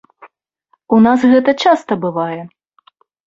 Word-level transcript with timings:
У 0.97 0.99
нас 1.07 1.19
гэта 1.35 1.51
часта 1.67 1.99
бывае. 2.09 2.41